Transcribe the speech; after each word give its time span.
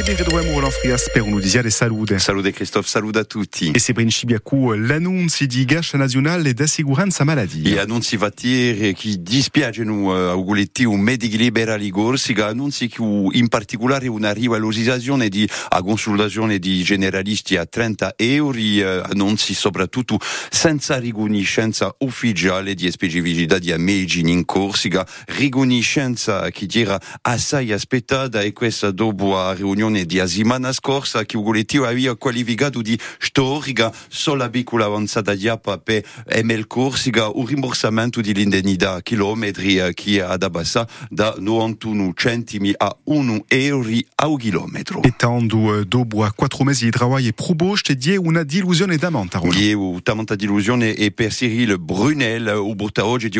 E 0.00 0.02
beredremo 0.02 0.54
Roland 0.54 0.72
Frias 0.72 1.10
per 1.12 1.20
un'udisiale 1.20 1.68
salute. 1.68 2.18
Salute 2.18 2.52
Christophe, 2.52 2.88
salute 2.88 3.18
a 3.18 3.24
tutti. 3.24 3.70
E 3.70 3.78
se 3.78 3.92
principiacu 3.92 4.72
l'annunzi 4.72 5.46
di 5.46 5.66
Gascia 5.66 5.98
Nazionale 5.98 6.54
d'Assicuranza 6.54 7.22
Maladie. 7.22 7.74
E 7.74 7.78
annunzi 7.78 8.16
vatiere 8.16 8.94
che 8.94 9.16
dispiacciono 9.20 10.30
auguletti 10.30 10.84
un 10.84 11.00
medici 11.00 11.36
liberali 11.36 11.90
gorsiga, 11.90 12.46
annunzi 12.46 12.88
che 12.88 13.02
in 13.02 13.48
particolare 13.48 14.08
una 14.08 14.32
rivalutazione 14.32 15.28
di 15.28 15.46
a 15.68 15.82
consultazione 15.82 16.58
di 16.58 16.82
generalisti 16.82 17.56
a 17.58 17.66
30 17.66 18.14
euro, 18.16 18.58
annunzi 19.02 19.52
soprattutto 19.52 20.18
senza 20.48 20.96
riconoscenza 20.96 21.94
ufficiale 21.98 22.72
di 22.72 22.90
specificità 22.90 23.58
di 23.58 23.74
medici 23.76 24.20
in 24.20 24.46
Corsica, 24.46 25.06
riconoscenza 25.36 26.48
che 26.48 26.66
era 26.72 26.98
assai 27.20 27.72
aspettata 27.72 28.40
e 28.40 28.54
questa 28.54 28.92
dopo 28.92 29.34
la 29.34 29.52
riunione 29.52 29.88
di 29.92 30.18
settimana 30.26 30.72
scorsa 30.72 31.24
che 31.24 31.36
Ugoletti 31.36 31.76
aveva 31.78 32.16
qualificato 32.16 32.80
di 32.80 32.98
storica 33.18 33.92
solo 34.08 34.48
piccola 34.48 34.86
avanzata 34.86 35.34
di 35.34 35.48
APA 35.48 35.78
per 35.78 36.02
ML 36.42 36.66
Corsica 36.66 37.28
un 37.28 37.46
rimborsamento 37.46 38.20
di 38.20 38.32
l'indennità 38.32 39.02
chilometri 39.02 39.80
che 39.94 40.22
ad 40.22 40.42
abbassa 40.42 40.88
da 41.08 41.34
91 41.38 42.12
centimi 42.14 42.72
a 42.76 42.96
1 43.04 43.44
euro 43.48 43.88
a 44.16 44.26
un 44.26 44.36
chilometro. 44.36 45.02
E 45.02 45.14
tanto 45.16 45.84
dopo 45.84 46.24
a 46.24 46.32
4 46.32 46.64
mesi 46.64 46.84
di 46.84 46.96
lavoro 46.98 47.18
e 47.18 47.32
proposte 47.32 47.96
di 47.96 48.16
una 48.16 48.42
delusione 48.42 48.96
d'amanta. 48.96 49.40
Di 49.40 49.72
una 49.72 50.24
delusione 50.36 50.94
e 50.94 51.10
per 51.10 51.32
Cyril 51.32 51.78
Brunel, 51.78 52.48
o 52.48 52.74
porta 52.74 53.04
oggi 53.04 53.28
di 53.28 53.38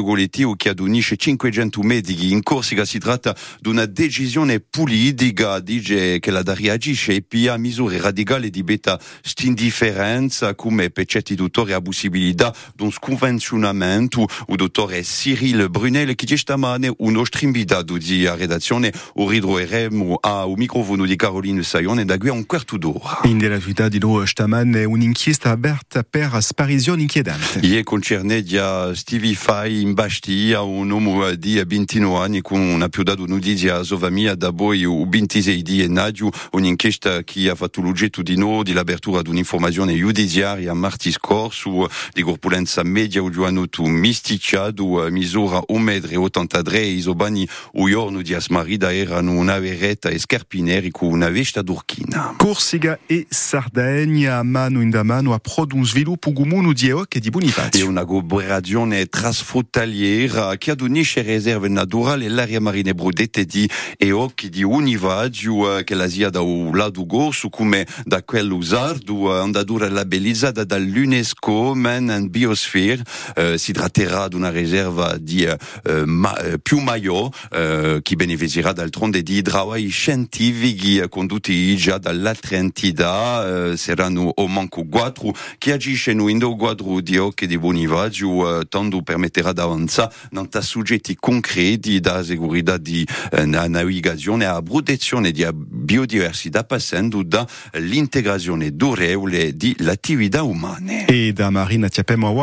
che 0.56 0.70
adonisce 0.70 1.16
500 1.16 1.82
medici 1.82 2.32
in 2.32 2.42
Corsica 2.42 2.84
si 2.84 2.98
tratta 2.98 3.37
di 3.60 3.68
una 3.68 3.87
decisione 3.87 4.60
politica, 4.60 5.60
dice 5.60 6.18
che 6.18 6.30
la 6.30 6.39
Daria 6.42 6.72
agisce 6.72 7.14
e 7.14 7.22
pia 7.22 7.56
misure 7.56 8.00
radicali 8.00 8.50
di 8.50 8.62
beta 8.62 9.00
st'indifferenza 9.22 10.54
come 10.54 10.90
per 10.90 11.06
certi 11.06 11.34
dottori 11.34 11.73
a 11.73 11.80
possibilità 11.80 12.54
di 12.74 12.82
un 12.82 12.90
sconvenzionamento 12.90 14.26
o 14.46 14.56
dottore 14.56 15.02
Cyril 15.02 15.68
Brunel 15.70 16.15
che 16.15 16.37
stamane 16.37 16.92
uno 16.98 17.24
strimbidato 17.24 17.96
di 17.96 18.26
redazione 18.28 18.92
o 19.15 19.28
ridroeremo 19.28 20.18
a 20.20 20.45
un 20.45 20.54
microfono 20.56 21.04
di 21.04 21.16
Caroline 21.16 21.62
Saione 21.62 22.04
da 22.04 22.16
qui 22.18 22.28
a 22.28 22.32
un 22.32 22.46
quarto 22.46 22.76
d'ora. 22.76 23.20
In 23.24 23.38
della 23.38 23.59
di 23.88 23.98
noi 23.98 24.26
stamane 24.26 24.84
un'inchiesta 24.84 25.50
aperta 25.50 26.02
per 26.09 26.37
sparisione 26.40 27.02
inquietante. 27.02 27.60
Ie 27.62 27.82
concerne 27.82 28.43
di 28.43 28.59
Stevie 28.95 29.34
Fai 29.34 29.82
in 29.82 29.95
Bastia 29.95 30.62
un 30.62 30.90
uomo 30.90 31.34
di 31.34 31.62
29 31.65 32.24
anni 32.24 32.40
con 32.40 32.60
una 32.60 32.88
più 32.88 33.02
dato 33.02 33.26
notizia 33.26 33.76
a 33.76 33.84
famiglia 33.84 34.34
da 34.34 34.52
poi 34.52 34.84
26 34.84 35.62
di 35.62 35.82
gennaio 36.21 36.30
un'inchiesta 36.52 37.23
che 37.23 37.49
ha 37.49 37.54
fatto 37.54 37.80
l'oggetto 37.80 38.23
di 38.23 38.37
noi 38.37 38.65
di 38.65 38.73
l'apertura 38.73 39.23
di 39.23 39.30
un'informazione 39.30 39.96
giudiziaria 39.96 40.74
martedì 40.74 41.12
scorso 41.12 41.88
di 42.12 42.23
corpulenza 42.23 42.82
media 42.82 43.23
misura 45.10 45.62
1,83 45.68 46.73
m 46.73 46.99
isobani 46.99 47.49
o 47.74 47.88
giorno 47.88 48.21
di 48.21 48.35
Asmarida 48.35 48.93
erano 48.93 49.32
una 49.32 49.59
veretta 49.59 50.10
e 50.10 50.18
scarpineri 50.18 50.90
con 50.90 51.10
una 51.10 51.30
vesta 51.30 51.62
d'urchina. 51.62 52.34
Corsica 52.37 52.99
e 53.07 53.27
Sardegna 53.29 54.43
mano 54.43 54.80
in 54.80 54.90
da 54.90 55.02
mano 55.02 55.32
a 55.32 55.40
comune 56.32 56.73
di 56.73 56.88
EOC 56.88 57.15
e 57.16 57.21
di 57.21 57.30
Bonifacio. 57.30 57.87
Una 57.87 58.05
cooperazione 58.05 59.07
trasfrontaliera 59.07 60.57
che 60.57 60.73
adonisce 60.73 61.23
riserve 61.23 61.68
naturali 61.68 62.29
l'area 62.29 62.60
marine 62.60 62.95
brodette 62.95 63.45
di 63.45 63.68
EOC 63.96 64.47
di 64.47 64.62
Univaggio 64.62 65.71
che 65.84 65.94
la 65.94 66.09
da 66.30 66.41
un 66.41 66.76
lato 66.76 67.06
corso 67.06 67.48
come 67.48 67.86
da 68.04 68.22
quello 68.22 68.56
usardo 68.56 69.38
andatura 69.41 69.88
labellizzata 69.88 70.64
dall'UNESCO 70.64 71.75
men 71.75 72.10
and 72.10 72.28
biosphere 72.28 73.03
eh, 73.34 73.58
si 73.58 73.72
tratterà 73.72 74.28
di 74.28 74.34
una 74.34 74.50
riserva 74.50 75.16
di 75.16 75.44
eh, 75.44 75.56
ma, 76.04 76.34
più 76.62 76.78
maggiore 76.78 77.34
eh, 77.53 78.00
che 78.03 78.16
beneficerà 78.16 78.72
d'altronde 78.72 79.22
di 79.22 79.43
lavori 79.44 79.88
scientifici 79.88 81.03
condotti 81.09 81.76
già 81.76 81.99
dall'altra 81.99 82.56
entità 82.56 83.70
eh, 83.70 83.76
saranno 83.76 84.32
o 84.34 84.49
manco 84.49 84.84
quattro 84.87 85.34
che 85.59 85.72
agiscono 85.72 86.28
in 86.28 86.38
do 86.38 86.56
quadro 86.56 87.00
di 87.00 87.16
occhi 87.16 87.47
di 87.47 87.59
Bonivaggio 87.59 88.60
eh, 88.60 88.69
tanto 88.69 89.03
permetterà 89.03 89.53
d'avanzare 89.53 90.12
non 90.31 90.49
soggetti 90.60 91.16
concreti 91.16 92.00
da 92.00 92.22
segurità 92.22 92.76
di 92.76 93.06
eh, 93.32 93.44
navigazione 93.44 94.47
a 94.47 94.62
protezione 94.62 95.31
di 95.31 95.44
biodiversità 96.00 96.65
passando 96.65 97.22
dall'integrazione 97.22 98.75
durevole 98.75 99.56
di 99.56 99.75
l'attività 99.78 100.43
umana. 100.43 101.05
E 101.06 101.33
da 101.33 101.50
Marina 101.50 101.88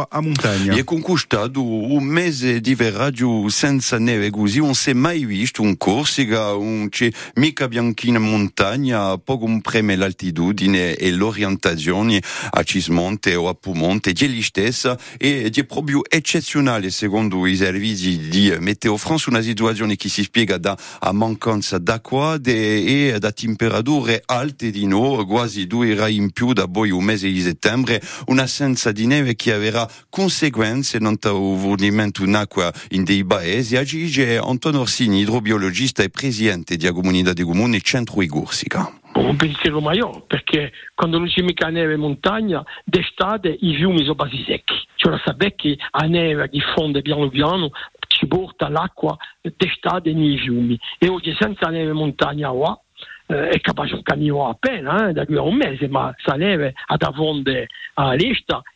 a 0.09 0.21
montagna. 0.21 0.75
E 0.75 0.83
conquistato 0.83 1.63
un 1.63 2.03
mese 2.03 2.61
di 2.61 2.75
veraggio 2.75 3.49
senza 3.49 3.97
neve 3.97 4.29
così 4.29 4.59
non 4.59 4.75
si 4.75 4.91
è 4.91 4.93
mai 4.93 5.25
visto 5.25 5.61
un 5.61 5.77
Corsica, 5.77 6.53
un 6.53 6.89
c'è 6.89 7.09
mica 7.35 7.67
bianchina 7.67 8.19
montagna, 8.19 9.17
poco 9.17 9.45
un 9.45 9.61
preme 9.61 9.95
l'altitudine 9.95 10.95
e 10.95 11.11
l'orientazione 11.11 12.21
a 12.51 12.63
Cismonte 12.63 13.35
o 13.35 13.47
a 13.47 13.53
Pumonte, 13.53 14.13
di 14.13 14.27
lì 14.27 14.41
stessa 14.41 14.97
di 15.17 15.63
proprio 15.65 16.01
eccezionale 16.07 16.89
secondo 16.89 17.45
i 17.45 17.55
servizi 17.55 18.27
di 18.29 18.53
Meteo 18.59 18.97
France, 18.97 19.29
una 19.29 19.41
situazione 19.41 19.95
che 19.95 20.09
si 20.09 20.23
spiega 20.23 20.57
da 20.57 20.77
mancanza 21.11 21.77
d'acqua 21.77 22.39
e 22.43 23.15
da 23.19 23.31
temperature 23.47 24.21
alte 24.25 24.71
di 24.71 24.85
no, 24.85 25.25
quasi 25.25 25.67
due 25.67 25.95
gradi 25.95 26.17
in 26.17 26.31
più 26.31 26.51
da 26.51 26.67
poi 26.67 26.89
un 26.89 27.03
mese 27.03 27.31
di 27.31 27.39
settembre, 27.39 28.01
un'assenza 28.25 28.91
di 28.91 29.07
neve 29.07 29.35
che 29.35 29.53
avrà 29.53 29.87
conseguenze 30.09 30.99
non 30.99 31.17
fornimento 31.17 32.25
d'acqua 32.25 32.71
in 32.89 33.05
dei 33.05 33.23
paesi. 33.25 33.77
Agige 33.77 34.37
Antonio 34.37 34.81
Orsini, 34.81 35.21
idrobiologista 35.21 36.03
e 36.03 36.09
presidente 36.09 36.75
della 36.75 36.91
comunità 36.91 37.31
di 37.31 37.43
comuni 37.43 37.81
Centro 37.81 38.21
Corsica 38.27 38.91
un 39.13 39.35
pensiero 39.35 39.81
maggiore 39.81 40.21
perché 40.27 40.71
quando 40.93 41.17
non 41.17 41.27
c'è 41.27 41.41
mica 41.41 41.69
neve 41.69 41.95
in 41.95 41.99
montagna 41.99 42.63
d'estate 42.85 43.49
i 43.49 43.73
fiumi 43.75 44.01
sono 44.01 44.13
quasi 44.13 44.43
secchi 44.45 44.75
cioè 44.95 45.17
sapete 45.25 45.55
che 45.55 45.77
la 45.91 46.07
neve 46.07 46.47
diffonde 46.49 47.01
piano 47.01 47.27
piano 47.29 47.71
ci 48.07 48.27
porta 48.27 48.69
l'acqua 48.69 49.17
d'estate 49.41 50.13
nei 50.13 50.37
fiumi 50.37 50.79
e 50.99 51.07
oggi 51.07 51.35
senza 51.39 51.69
neve 51.69 51.91
in 51.91 51.97
montagna 51.97 52.49
qua 52.49 52.79
è 52.79 53.16
capace 53.59 53.95
un 53.95 54.03
cammino 54.03 54.47
appena, 54.47 55.09
eh, 55.09 55.13
da 55.13 55.25
qui 55.25 55.35
a 55.35 55.41
un 55.41 55.55
mese, 55.55 55.87
ma 55.87 56.13
sa 56.23 56.35
neve 56.35 56.73
ad 56.85 57.01
avonde 57.01 57.67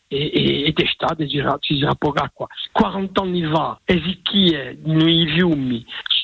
e, 0.08 0.30
e, 0.32 0.72
acqua. 2.22 2.46
40 2.72 3.22
anni 3.22 3.44
fa, 3.44 3.78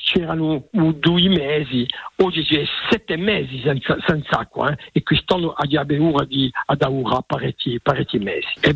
c'erano 0.09 0.63
due 0.71 1.29
mesi, 1.29 1.85
oggi 2.17 2.43
c'è 2.43 2.63
sette 2.89 3.15
mesi 3.15 3.61
senza, 3.61 3.97
acqua 4.39 4.71
eh, 4.71 4.77
e 4.91 5.03
quest'anno 5.03 5.53
abbiamo 5.77 6.11
ora 6.11 6.25
di 6.25 6.51
ad 6.65 6.81
mesi. 8.17 8.47
È 8.59 8.73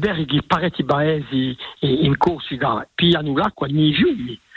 in 1.88 2.18
Corsica 2.18 2.88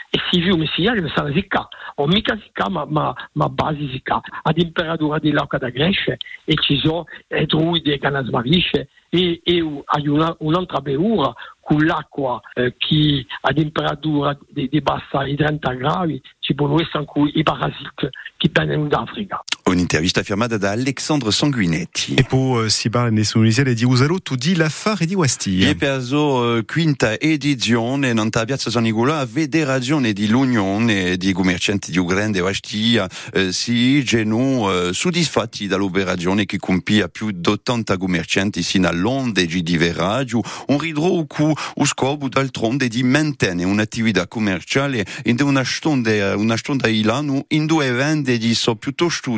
e 0.09 0.19
si 0.31 0.41
fiumi 0.41 0.67
si 0.67 0.85
arriva 0.85 1.11
a 1.13 1.31
zicca, 1.31 1.67
o 1.95 2.07
mica 2.07 2.37
zicca 2.37 2.69
ma, 2.69 2.85
ma, 2.85 3.13
ma 3.33 3.49
base 3.49 3.87
zicca, 3.89 4.21
a 4.41 4.53
temperatura 4.53 5.19
dell'acqua 5.19 5.57
da 5.57 5.69
Grecia 5.69 6.15
e 6.45 6.53
ci 6.55 6.79
sono 6.79 7.05
druidi 7.45 7.97
che 7.97 8.21
smarisce 8.23 8.89
e, 9.09 9.41
e 9.43 9.61
una, 9.61 10.35
un'altra 10.39 10.79
beura 10.81 11.33
con 11.59 11.85
l'acqua 11.85 12.39
eh, 12.53 12.75
che 12.77 13.25
a 13.41 13.51
temperatura 13.53 14.37
di, 14.47 14.69
di 14.69 14.81
bassa 14.81 15.23
di 15.23 15.35
30 15.35 15.73
gradi 15.73 16.21
ci 16.39 16.53
possono 16.55 16.79
essere 16.79 16.99
anche 16.99 17.37
i 17.37 17.43
parasiti 17.43 18.09
che 18.37 18.49
vengono 18.53 18.87
d'Africa. 18.87 19.43
Un'intervista 19.67 20.23
firmata 20.23 20.57
da 20.57 20.71
Alexandre 20.71 21.29
Sanguinetti. 21.29 22.13
E 22.13 22.23
poi 22.23 22.69
si 22.69 22.89
parla 22.89 23.09
di 23.09 23.25
Sunisiale 23.25 23.73
di 23.73 23.83
Usalotto 23.83 24.35
di 24.35 24.55
Lafar 24.55 25.01
e 25.01 25.05
di 25.05 25.13
Guastiglia. 25.13 25.67
E 25.67 25.75
per 25.75 26.01
la 26.09 26.63
quinta 26.65 27.19
edizione 27.19 28.13
non 28.13 28.29
a 28.31 28.45
Piazza 28.45 28.69
San 28.69 28.83
Nicola 28.83 29.19
a 29.19 29.27
federazione 29.27 30.13
di 30.13 30.29
l'Unione 30.29 31.17
di 31.17 31.33
commercianti 31.33 31.91
di 31.91 31.97
Ugrande 31.97 32.37
e 32.37 32.41
Guastiglia 32.41 33.09
eh, 33.33 33.51
si 33.51 34.01
genu 34.03 34.69
eh, 34.69 34.93
soddisfatti 34.93 35.67
dall'operazione 35.67 36.45
che 36.45 36.59
compia 36.59 37.09
più 37.09 37.31
di 37.31 37.49
80 37.49 37.97
commercianti 37.97 38.63
sino 38.63 38.87
all'onde 38.87 39.45
di 39.47 39.77
Veraggio, 39.77 40.43
un 40.67 40.79
ridro 40.79 41.25
cu 41.25 41.51
o 41.75 41.85
scopo 41.85 42.29
d'altronde 42.29 42.87
di 42.87 43.03
mantenere 43.03 43.67
un'attività 43.67 44.27
commerciale 44.27 45.05
in 45.25 45.35
una 45.41 45.65
stonda, 45.65 46.37
una 46.37 46.55
stonda 46.55 46.87
ilano 46.87 47.43
in 47.49 47.65
due 47.65 47.91
vende 47.91 48.37
di 48.37 48.53
so 48.53 48.75
piuttosto 48.75 49.37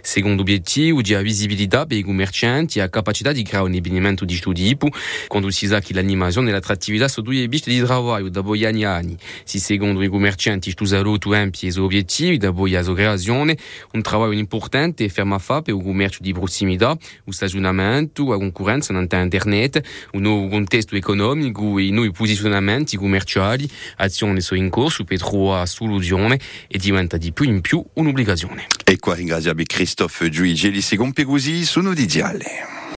Secondo 0.00 0.42
obiettivo, 0.42 1.00
di 1.00 1.14
visibilità 1.16 1.86
per 1.86 1.98
i 1.98 2.02
commercianti 2.02 2.78
e 2.78 2.82
la 2.82 2.88
capacità 2.88 3.32
di 3.32 3.42
creare 3.42 3.68
un 3.68 3.74
avvenimento 3.74 4.24
di 4.24 4.32
questo 4.32 4.52
tipo, 4.52 4.88
quando 5.28 5.50
si 5.50 5.66
sa 5.66 5.80
che 5.80 5.94
l'animazione 5.94 6.50
e 6.50 6.52
l'attrattività 6.52 7.08
sono 7.08 7.26
due 7.26 7.48
piste 7.48 7.70
di 7.70 7.80
lavoro 7.80 8.28
da 8.28 8.42
poi 8.42 8.64
anni 8.64 8.84
anni. 8.84 9.16
Si 9.44 9.58
secondo 9.58 10.02
i 10.02 10.08
commercianti 10.08 10.72
questo 10.72 10.96
saluto 10.96 11.32
ampio 11.32 11.68
e 11.68 11.80
obiettivi, 11.80 12.38
da 12.38 12.52
poi 12.52 12.70
la 12.70 12.82
creazione, 12.82 13.56
un 13.92 14.00
lavoro 14.02 14.32
importante 14.32 15.04
e 15.04 15.08
ferma 15.08 15.38
fa 15.38 15.62
per 15.62 15.74
il 15.74 15.82
commercio 15.82 16.18
di 16.20 16.32
prossimità, 16.32 16.96
il 17.24 17.34
stagionamento, 17.34 18.28
la 18.28 18.36
concorrenza 18.36 18.92
in 18.92 19.06
internet, 19.10 19.82
un 20.12 20.22
nuovo 20.22 20.48
contesto 20.48 20.96
economico 20.96 21.78
e 21.78 21.90
nuovi 21.90 22.10
posizionamenti 22.10 22.96
commerciali, 22.96 23.68
azioni 23.96 24.40
sono 24.40 24.60
in 24.60 24.70
corso 24.70 25.04
per 25.04 25.18
trovare 25.18 25.66
soluzione 25.66 26.38
e 26.68 26.78
diventa 26.78 27.16
di 27.16 27.32
più 27.32 27.44
in 27.44 27.60
più 27.60 27.84
un'obbligazione. 27.94 28.66
E 28.84 28.98
qua 28.98 29.14
ringraziamo 29.14 29.62
Christophe 29.64 30.28
Giuigeli, 30.28 30.80
secondo 30.80 31.12
Pegusi, 31.12 31.64
sono 31.64 31.94
di 31.94 32.06
Diale. 32.06 32.71